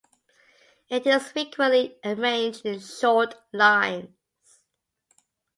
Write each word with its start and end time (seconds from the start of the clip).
It 0.89 1.05
is 1.05 1.31
frequently 1.31 1.95
arranged 2.03 2.65
in 2.65 2.79
short 2.79 3.35
lines. 3.53 4.09